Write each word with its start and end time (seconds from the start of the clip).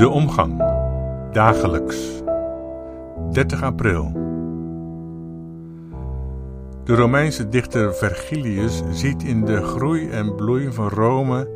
De 0.00 0.08
omgang. 0.08 0.62
Dagelijks. 1.32 2.22
30 3.32 3.62
april. 3.62 4.12
De 6.84 6.94
Romeinse 6.94 7.48
dichter 7.48 7.94
Vergilius 7.94 8.82
ziet 8.90 9.22
in 9.22 9.44
de 9.44 9.62
groei 9.62 10.10
en 10.10 10.34
bloei 10.34 10.72
van 10.72 10.88
Rome 10.88 11.48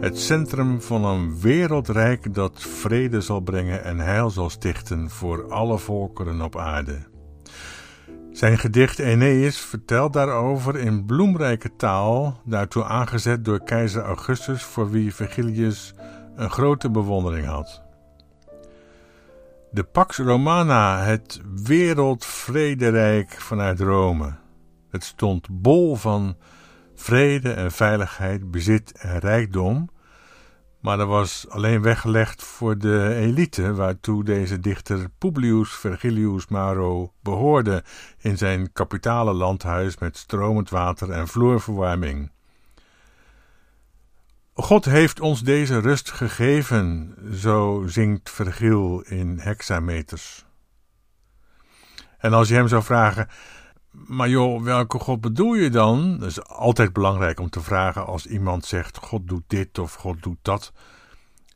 het 0.00 0.18
centrum 0.18 0.80
van 0.80 1.04
een 1.04 1.40
wereldrijk 1.40 2.34
dat 2.34 2.62
vrede 2.62 3.20
zal 3.20 3.40
brengen 3.40 3.84
en 3.84 3.98
heil 3.98 4.30
zal 4.30 4.50
stichten 4.50 5.10
voor 5.10 5.52
alle 5.52 5.78
volkeren 5.78 6.40
op 6.40 6.56
aarde. 6.56 6.98
Zijn 8.32 8.58
gedicht 8.58 9.00
Aeneas 9.00 9.58
vertelt 9.58 10.12
daarover 10.12 10.76
in 10.76 11.04
bloemrijke 11.04 11.76
taal, 11.76 12.40
daartoe 12.44 12.84
aangezet 12.84 13.44
door 13.44 13.62
keizer 13.62 14.02
Augustus, 14.02 14.62
voor 14.62 14.90
wie 14.90 15.14
Vergilius 15.14 15.94
een 16.36 16.50
grote 16.50 16.90
bewondering 16.90 17.46
had. 17.46 17.82
De 19.70 19.84
Pax 19.84 20.18
Romana, 20.18 21.02
het 21.02 21.40
wereldvrederijk 21.64 23.30
vanuit 23.30 23.80
Rome. 23.80 24.34
Het 24.90 25.04
stond 25.04 25.46
bol 25.50 25.96
van 25.96 26.36
vrede 26.94 27.52
en 27.52 27.72
veiligheid, 27.72 28.50
bezit 28.50 28.98
en 28.98 29.18
rijkdom, 29.18 29.88
maar 30.80 31.00
er 31.00 31.06
was 31.06 31.46
alleen 31.48 31.82
weggelegd 31.82 32.42
voor 32.42 32.78
de 32.78 33.14
elite 33.14 33.74
waartoe 33.74 34.24
deze 34.24 34.60
dichter 34.60 35.08
Publius 35.18 35.70
Vergilius 35.70 36.46
Maro 36.46 37.12
behoorde 37.22 37.84
in 38.18 38.38
zijn 38.38 38.72
kapitale 38.72 39.32
landhuis 39.32 39.98
met 39.98 40.16
stromend 40.16 40.70
water 40.70 41.10
en 41.10 41.28
vloerverwarming. 41.28 42.30
God 44.54 44.84
heeft 44.84 45.20
ons 45.20 45.42
deze 45.42 45.78
rust 45.78 46.10
gegeven, 46.10 47.14
zo 47.32 47.84
zingt 47.86 48.30
Vergil 48.30 49.00
in 49.00 49.38
hexameters. 49.38 50.44
En 52.18 52.32
als 52.32 52.48
je 52.48 52.54
hem 52.54 52.68
zou 52.68 52.82
vragen, 52.82 53.28
maar 53.90 54.28
joh, 54.28 54.62
welke 54.62 54.98
God 54.98 55.20
bedoel 55.20 55.54
je 55.54 55.70
dan? 55.70 56.18
Dat 56.18 56.28
is 56.28 56.44
altijd 56.44 56.92
belangrijk 56.92 57.40
om 57.40 57.50
te 57.50 57.60
vragen 57.60 58.06
als 58.06 58.26
iemand 58.26 58.64
zegt, 58.64 58.96
God 58.96 59.28
doet 59.28 59.44
dit 59.46 59.78
of 59.78 59.94
God 59.94 60.22
doet 60.22 60.38
dat. 60.42 60.72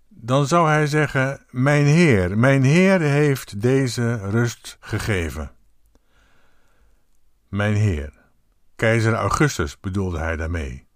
Dan 0.08 0.46
zou 0.46 0.68
hij 0.68 0.86
zeggen, 0.86 1.44
mijn 1.50 1.86
Heer, 1.86 2.38
mijn 2.38 2.62
Heer 2.62 3.00
heeft 3.00 3.60
deze 3.60 4.30
rust 4.30 4.76
gegeven. 4.80 5.50
Mijn 7.48 7.74
Heer. 7.74 8.12
Keizer 8.76 9.14
Augustus 9.14 9.80
bedoelde 9.80 10.18
hij 10.18 10.36
daarmee. 10.36 10.87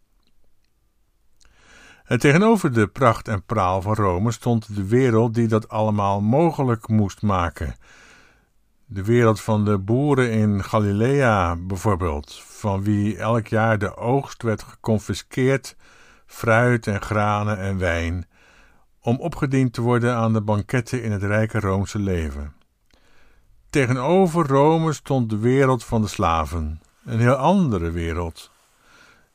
En 2.13 2.19
tegenover 2.19 2.73
de 2.73 2.87
pracht 2.87 3.29
en 3.29 3.45
praal 3.45 3.83
van 3.83 3.95
Rome 3.95 4.31
stond 4.31 4.75
de 4.75 4.87
wereld 4.87 5.35
die 5.35 5.49
dat 5.49 5.69
allemaal 5.69 6.21
mogelijk 6.21 6.89
moest 6.89 7.23
maken. 7.23 7.77
De 8.85 9.05
wereld 9.05 9.41
van 9.41 9.65
de 9.65 9.79
boeren 9.79 10.31
in 10.31 10.65
Galilea 10.65 11.57
bijvoorbeeld, 11.57 12.43
van 12.47 12.83
wie 12.83 13.17
elk 13.17 13.47
jaar 13.47 13.79
de 13.79 13.97
oogst 13.97 14.43
werd 14.43 14.63
geconfiskeerd, 14.63 15.77
fruit 16.27 16.87
en 16.87 17.03
granen 17.03 17.59
en 17.59 17.79
wijn, 17.79 18.29
om 19.01 19.17
opgediend 19.17 19.73
te 19.73 19.81
worden 19.81 20.15
aan 20.15 20.33
de 20.33 20.43
banketten 20.43 21.03
in 21.03 21.13
het 21.13 21.23
rijke 21.23 21.61
Roomse 21.61 21.99
leven. 21.99 22.53
Tegenover 23.71 24.47
Rome 24.47 24.93
stond 24.93 25.31
de 25.31 25.39
wereld 25.39 25.85
van 25.85 26.03
de 26.03 26.09
slaven, 26.09 26.81
een 27.05 27.21
heel 27.21 27.35
andere 27.35 27.91
wereld 27.91 28.52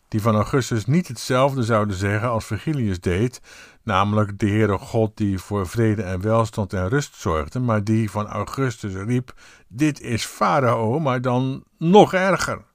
die 0.08 0.22
van 0.22 0.36
Augustus 0.36 0.86
niet 0.86 1.08
hetzelfde 1.08 1.64
zouden 1.64 1.96
zeggen 1.96 2.30
als 2.30 2.46
Virgilius 2.46 3.00
deed, 3.00 3.42
namelijk 3.84 4.40
de 4.40 4.50
Heere 4.50 4.78
God 4.78 5.18
die 5.18 5.40
voor 5.40 5.68
vrede 5.68 6.04
en 6.04 6.22
welstand 6.22 6.74
en 6.74 6.90
rust 6.90 7.16
zorgde, 7.16 7.60
maar 7.60 7.84
die 7.84 8.12
van 8.12 8.28
Augustus 8.28 8.94
riep: 8.94 9.34
Dit 9.68 10.02
is 10.02 10.26
Farao, 10.26 11.00
maar 11.00 11.22
dan 11.22 11.64
nog 11.78 12.14
erger. 12.14 12.66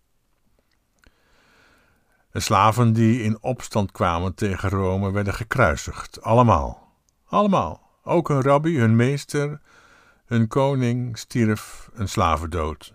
De 2.31 2.41
slaven 2.41 2.93
die 2.93 3.23
in 3.23 3.43
opstand 3.43 3.93
kwamen 3.93 4.35
tegen 4.35 4.69
Rome 4.69 5.13
werden 5.13 5.35
gekruisigd, 5.35 6.23
allemaal. 6.23 6.93
Allemaal. 7.27 7.91
Ook 8.05 8.29
hun 8.29 8.43
rabbi, 8.43 8.79
hun 8.79 8.97
meester, 8.97 9.61
hun 10.27 10.49
koning 10.49 11.19
stierf 11.19 11.91
een 11.95 12.09
slavendood. 12.09 12.95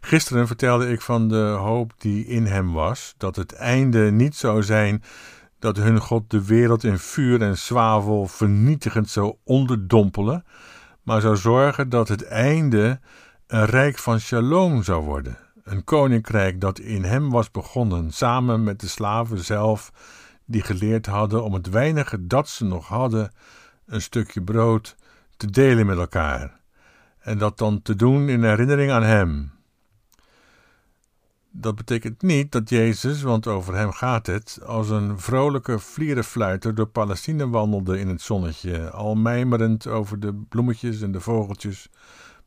Gisteren 0.00 0.46
vertelde 0.46 0.90
ik 0.90 1.00
van 1.00 1.28
de 1.28 1.56
hoop 1.58 1.92
die 1.98 2.26
in 2.26 2.46
hem 2.46 2.72
was, 2.72 3.14
dat 3.16 3.36
het 3.36 3.52
einde 3.52 4.10
niet 4.10 4.36
zou 4.36 4.62
zijn 4.62 5.02
dat 5.58 5.76
hun 5.76 6.00
God 6.00 6.30
de 6.30 6.44
wereld 6.44 6.84
in 6.84 6.98
vuur 6.98 7.42
en 7.42 7.58
zwavel 7.58 8.26
vernietigend 8.26 9.10
zou 9.10 9.34
onderdompelen, 9.44 10.44
maar 11.02 11.20
zou 11.20 11.36
zorgen 11.36 11.88
dat 11.88 12.08
het 12.08 12.24
einde 12.24 13.00
een 13.46 13.64
rijk 13.64 13.98
van 13.98 14.20
shalom 14.20 14.82
zou 14.82 15.04
worden. 15.04 15.36
Een 15.64 15.84
koninkrijk 15.84 16.60
dat 16.60 16.78
in 16.78 17.04
hem 17.04 17.30
was 17.30 17.50
begonnen, 17.50 18.10
samen 18.12 18.64
met 18.64 18.80
de 18.80 18.88
slaven 18.88 19.44
zelf, 19.44 19.92
die 20.44 20.62
geleerd 20.62 21.06
hadden 21.06 21.44
om 21.44 21.52
het 21.52 21.68
weinige 21.68 22.26
dat 22.26 22.48
ze 22.48 22.64
nog 22.64 22.88
hadden, 22.88 23.32
een 23.86 24.00
stukje 24.00 24.42
brood, 24.42 24.96
te 25.36 25.50
delen 25.50 25.86
met 25.86 25.98
elkaar. 25.98 26.60
En 27.18 27.38
dat 27.38 27.58
dan 27.58 27.82
te 27.82 27.96
doen 27.96 28.28
in 28.28 28.44
herinnering 28.44 28.90
aan 28.90 29.02
hem, 29.02 29.52
dat 31.50 31.74
betekent 31.74 32.22
niet 32.22 32.52
dat 32.52 32.68
Jezus, 32.68 33.22
want 33.22 33.46
over 33.46 33.74
hem 33.74 33.92
gaat 33.92 34.26
het, 34.26 34.58
als 34.66 34.88
een 34.90 35.20
vrolijke 35.20 35.78
vlierenfluiter 35.78 36.74
door 36.74 36.86
Palestina 36.86 37.48
wandelde 37.48 37.98
in 37.98 38.08
het 38.08 38.22
zonnetje, 38.22 38.90
al 38.90 39.14
mijmerend 39.14 39.86
over 39.86 40.20
de 40.20 40.34
bloemetjes 40.34 41.00
en 41.00 41.12
de 41.12 41.20
vogeltjes, 41.20 41.88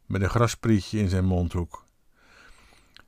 met 0.06 0.22
een 0.22 0.30
grasprietje 0.30 1.00
in 1.00 1.10
zijn 1.10 1.26
mondhoek. 1.26 1.86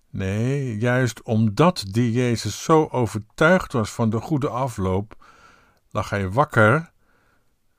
Nee, 0.09 0.77
juist 0.77 1.21
omdat 1.21 1.85
die 1.91 2.11
Jezus 2.11 2.63
zo 2.63 2.87
overtuigd 2.91 3.73
was 3.73 3.91
van 3.91 4.09
de 4.09 4.19
goede 4.19 4.49
afloop, 4.49 5.25
lag 5.91 6.09
hij 6.09 6.29
wakker, 6.29 6.91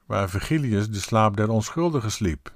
waar 0.06 0.30
Virgilius 0.30 0.90
de 0.90 1.00
slaap 1.00 1.36
der 1.36 1.48
onschuldigen 1.48 2.10
sliep. 2.10 2.53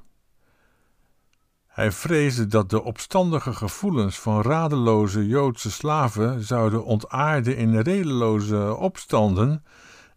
Hij 1.79 1.93
vreesde 1.93 2.47
dat 2.47 2.71
de 2.71 2.83
opstandige 2.83 3.53
gevoelens 3.53 4.19
van 4.19 4.43
radeloze 4.43 5.27
Joodse 5.27 5.71
slaven 5.71 6.45
zouden 6.45 6.85
ontaarden 6.85 7.57
in 7.57 7.81
redeloze 7.81 8.75
opstanden 8.75 9.65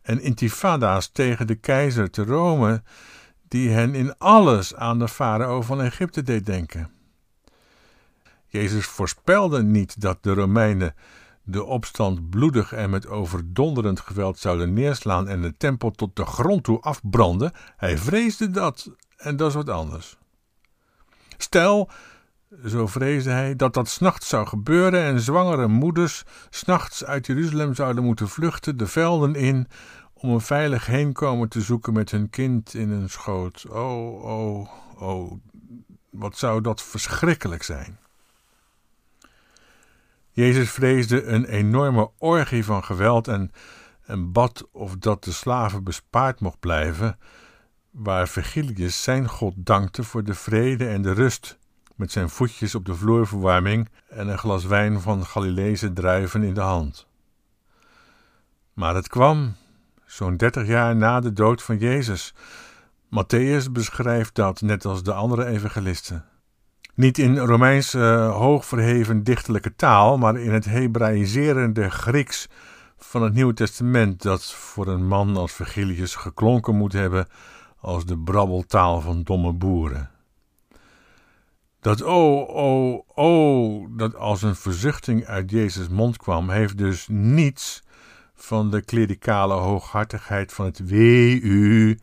en 0.01 0.21
intifada's 0.21 1.09
tegen 1.11 1.47
de 1.47 1.55
keizer 1.55 2.09
te 2.09 2.23
Rome, 2.23 2.83
die 3.47 3.69
hen 3.69 3.95
in 3.95 4.17
alles 4.17 4.75
aan 4.75 4.99
de 4.99 5.07
farao 5.07 5.61
van 5.61 5.81
Egypte 5.81 6.23
deed 6.23 6.45
denken. 6.45 6.91
Jezus 8.47 8.85
voorspelde 8.85 9.63
niet 9.63 10.01
dat 10.01 10.23
de 10.23 10.33
Romeinen 10.33 10.95
de 11.43 11.63
opstand 11.63 12.29
bloedig 12.29 12.73
en 12.73 12.89
met 12.89 13.07
overdonderend 13.07 13.99
geweld 13.99 14.39
zouden 14.39 14.73
neerslaan 14.73 15.27
en 15.27 15.41
de 15.41 15.57
tempel 15.57 15.91
tot 15.91 16.15
de 16.15 16.25
grond 16.25 16.63
toe 16.63 16.81
afbranden. 16.81 17.51
Hij 17.77 17.97
vreesde 17.97 18.49
dat, 18.49 18.91
en 19.17 19.35
dat 19.35 19.49
is 19.49 19.55
wat 19.55 19.69
anders. 19.69 20.19
Stel, 21.41 21.89
zo 22.65 22.87
vreesde 22.87 23.29
hij, 23.29 23.55
dat 23.55 23.73
dat 23.73 23.87
s'nachts 23.87 24.27
zou 24.29 24.47
gebeuren 24.47 25.03
en 25.03 25.19
zwangere 25.19 25.67
moeders 25.67 26.23
s'nachts 26.49 27.05
uit 27.05 27.25
Jeruzalem 27.25 27.75
zouden 27.75 28.03
moeten 28.03 28.29
vluchten 28.29 28.77
de 28.77 28.87
velden 28.87 29.35
in 29.35 29.67
om 30.13 30.29
een 30.29 30.41
veilig 30.41 30.85
heenkomen 30.85 31.49
te 31.49 31.61
zoeken 31.61 31.93
met 31.93 32.11
hun 32.11 32.29
kind 32.29 32.73
in 32.73 32.89
hun 32.89 33.09
schoot. 33.09 33.65
Oh, 33.69 34.23
oh, 34.23 34.69
oh, 34.97 35.31
wat 36.09 36.37
zou 36.37 36.61
dat 36.61 36.81
verschrikkelijk 36.81 37.63
zijn. 37.63 37.99
Jezus 40.31 40.71
vreesde 40.71 41.23
een 41.23 41.45
enorme 41.45 42.09
orgie 42.17 42.65
van 42.65 42.83
geweld 42.83 43.27
en, 43.27 43.51
en 44.05 44.31
bad 44.31 44.67
of 44.71 44.95
dat 44.95 45.23
de 45.23 45.31
slaven 45.31 45.83
bespaard 45.83 46.39
mocht 46.39 46.59
blijven, 46.59 47.17
waar 47.91 48.27
Virgilius 48.27 49.03
zijn 49.03 49.27
God 49.27 49.53
dankte 49.57 50.03
voor 50.03 50.23
de 50.23 50.33
vrede 50.33 50.87
en 50.87 51.01
de 51.01 51.11
rust, 51.11 51.57
met 51.95 52.11
zijn 52.11 52.29
voetjes 52.29 52.75
op 52.75 52.85
de 52.85 52.95
vloerverwarming 52.95 53.89
en 54.09 54.27
een 54.27 54.37
glas 54.37 54.65
wijn 54.65 55.01
van 55.01 55.25
Galileese 55.25 55.93
druiven 55.93 56.43
in 56.43 56.53
de 56.53 56.61
hand. 56.61 57.07
Maar 58.73 58.95
het 58.95 59.07
kwam, 59.07 59.55
zo'n 60.05 60.37
dertig 60.37 60.67
jaar 60.67 60.95
na 60.95 61.19
de 61.19 61.33
dood 61.33 61.63
van 61.63 61.77
Jezus. 61.77 62.33
Matthäus 63.05 63.71
beschrijft 63.71 64.35
dat 64.35 64.61
net 64.61 64.85
als 64.85 65.03
de 65.03 65.13
andere 65.13 65.45
evangelisten. 65.45 66.25
Niet 66.93 67.17
in 67.17 67.37
Romeins 67.37 67.93
uh, 67.93 68.35
hoogverheven 68.35 69.23
dichterlijke 69.23 69.75
taal, 69.75 70.17
maar 70.17 70.37
in 70.37 70.51
het 70.51 70.65
Hebraïserende 70.65 71.89
Grieks 71.89 72.47
van 72.97 73.23
het 73.23 73.33
Nieuwe 73.33 73.53
Testament, 73.53 74.21
dat 74.21 74.53
voor 74.53 74.87
een 74.87 75.07
man 75.07 75.37
als 75.37 75.51
Virgilius 75.51 76.15
geklonken 76.15 76.75
moet 76.75 76.93
hebben 76.93 77.27
als 77.81 78.05
de 78.05 78.17
brabbeltaal 78.17 79.01
van 79.01 79.23
domme 79.23 79.53
boeren. 79.53 80.09
Dat 81.79 82.01
oh, 82.01 82.49
oh, 82.49 83.01
oh, 83.15 83.87
dat 83.97 84.15
als 84.15 84.41
een 84.41 84.55
verzuchting 84.55 85.25
uit 85.25 85.51
Jezus' 85.51 85.87
mond 85.87 86.17
kwam, 86.17 86.49
heeft 86.49 86.77
dus 86.77 87.07
niets 87.09 87.83
van 88.33 88.69
de 88.69 88.81
klerikale 88.81 89.53
hooghartigheid 89.53 90.53
van 90.53 90.65
het 90.65 90.85
wee 90.85 91.41
u 91.41 91.99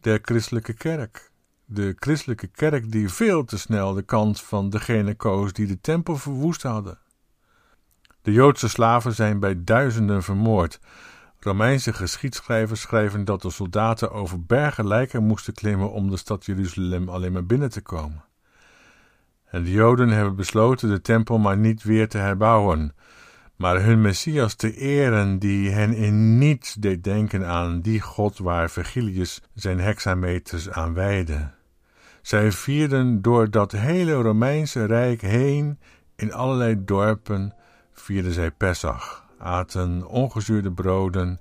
der 0.00 0.18
christelijke 0.22 0.72
kerk. 0.72 1.30
De 1.64 1.94
christelijke 1.98 2.46
kerk 2.46 2.92
die 2.92 3.08
veel 3.08 3.44
te 3.44 3.58
snel 3.58 3.92
de 3.92 4.02
kant 4.02 4.40
van 4.40 4.70
degene 4.70 5.14
koos 5.14 5.52
die 5.52 5.66
de 5.66 5.80
tempel 5.80 6.16
verwoest 6.16 6.62
hadden. 6.62 6.98
De 8.22 8.32
Joodse 8.32 8.68
slaven 8.68 9.14
zijn 9.14 9.40
bij 9.40 9.64
duizenden 9.64 10.22
vermoord. 10.22 10.80
Romeinse 11.44 11.92
geschiedschrijvers 11.92 12.80
schrijven 12.80 13.24
dat 13.24 13.42
de 13.42 13.50
soldaten 13.50 14.12
over 14.12 14.44
bergen 14.44 14.86
lijken 14.86 15.26
moesten 15.26 15.54
klimmen 15.54 15.92
om 15.92 16.10
de 16.10 16.16
stad 16.16 16.44
Jeruzalem 16.44 17.08
alleen 17.08 17.32
maar 17.32 17.46
binnen 17.46 17.70
te 17.70 17.80
komen. 17.80 18.24
En 19.44 19.64
de 19.64 19.70
Joden 19.70 20.08
hebben 20.08 20.36
besloten 20.36 20.88
de 20.88 21.00
tempel 21.00 21.38
maar 21.38 21.56
niet 21.56 21.82
weer 21.82 22.08
te 22.08 22.18
herbouwen, 22.18 22.94
maar 23.56 23.82
hun 23.82 24.00
Messias 24.00 24.54
te 24.54 24.76
eren, 24.76 25.38
die 25.38 25.70
hen 25.70 25.94
in 25.94 26.38
niets 26.38 26.74
deed 26.74 27.04
denken 27.04 27.46
aan 27.46 27.80
die 27.80 28.00
God 28.00 28.38
waar 28.38 28.70
Virgilius 28.70 29.42
zijn 29.54 29.80
hexameters 29.80 30.70
aan 30.70 30.94
wijde. 30.94 31.50
Zij 32.22 32.52
vierden 32.52 33.22
door 33.22 33.50
dat 33.50 33.72
hele 33.72 34.12
Romeinse 34.12 34.84
Rijk 34.84 35.20
heen, 35.20 35.78
in 36.16 36.32
allerlei 36.32 36.84
dorpen, 36.84 37.54
vierden 37.92 38.32
zij 38.32 38.50
Pesach, 38.50 39.23
aten 39.44 40.08
ongezuurde 40.08 40.72
broden, 40.72 41.40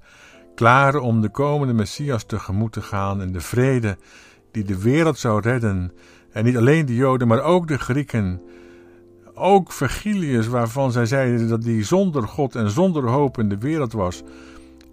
klaar 0.55 0.95
om 0.95 1.21
de 1.21 1.29
komende 1.29 1.73
Messias 1.73 2.23
tegemoet 2.23 2.71
te 2.71 2.81
gaan 2.81 3.21
en 3.21 3.31
de 3.31 3.41
vrede 3.41 3.97
die 4.51 4.63
de 4.63 4.81
wereld 4.81 5.17
zou 5.17 5.41
redden, 5.41 5.91
en 6.31 6.43
niet 6.43 6.57
alleen 6.57 6.85
de 6.85 6.95
Joden, 6.95 7.27
maar 7.27 7.41
ook 7.41 7.67
de 7.67 7.77
Grieken, 7.77 8.41
ook 9.33 9.71
Vergilius, 9.71 10.47
waarvan 10.47 10.91
zij 10.91 11.05
zeiden 11.05 11.47
dat 11.47 11.63
hij 11.63 11.83
zonder 11.83 12.27
God 12.27 12.55
en 12.55 12.69
zonder 12.69 13.09
hoop 13.09 13.37
in 13.37 13.49
de 13.49 13.57
wereld 13.57 13.93
was, 13.93 14.23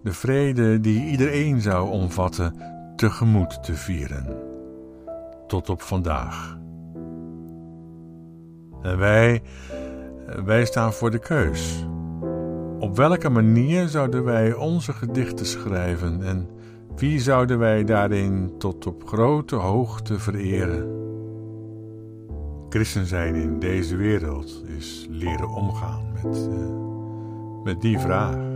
de 0.02 0.12
vrede 0.12 0.80
die 0.80 1.10
iedereen 1.10 1.60
zou 1.60 1.90
omvatten, 1.90 2.54
tegemoet 2.96 3.62
te 3.62 3.74
vieren. 3.74 4.36
Tot 5.46 5.68
op 5.68 5.82
vandaag. 5.82 6.58
En 8.82 8.98
wij, 8.98 9.42
wij 10.44 10.64
staan 10.64 10.92
voor 10.92 11.10
de 11.10 11.18
keus. 11.18 11.84
Op 12.80 12.96
welke 12.96 13.28
manier 13.28 13.88
zouden 13.88 14.24
wij 14.24 14.54
onze 14.54 14.92
gedichten 14.92 15.46
schrijven 15.46 16.22
en 16.22 16.48
wie 16.96 17.18
zouden 17.18 17.58
wij 17.58 17.84
daarin 17.84 18.54
tot 18.58 18.86
op 18.86 19.08
grote 19.08 19.56
hoogte 19.56 20.18
vereren? 20.18 20.98
Christen 22.68 23.06
zijn 23.06 23.34
in 23.34 23.58
deze 23.58 23.96
wereld 23.96 24.64
is 24.76 25.06
leren 25.10 25.48
omgaan 25.48 26.12
met, 26.22 26.48
uh, 26.50 27.64
met 27.64 27.80
die 27.80 27.98
vraag. 27.98 28.49